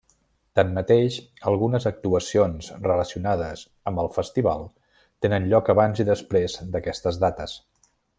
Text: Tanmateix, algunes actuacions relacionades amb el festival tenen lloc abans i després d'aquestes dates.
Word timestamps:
Tanmateix, 0.59 1.17
algunes 1.51 1.83
actuacions 1.89 2.69
relacionades 2.85 3.63
amb 3.91 4.01
el 4.05 4.09
festival 4.19 4.65
tenen 5.27 5.47
lloc 5.53 5.71
abans 5.75 6.03
i 6.05 6.11
després 6.13 6.57
d'aquestes 6.77 7.21
dates. 7.27 7.55